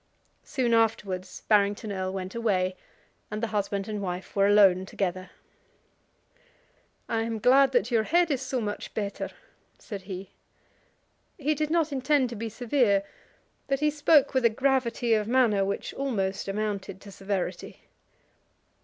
[0.43, 2.75] Soon afterwards Barrington Erle went away,
[3.29, 5.29] and the husband and wife were alone together.
[7.07, 9.29] "I am glad that your head is so much better,"
[9.77, 10.31] said he.
[11.37, 13.03] He did not intend to be severe,
[13.67, 17.81] but he spoke with a gravity of manner which almost amounted to severity.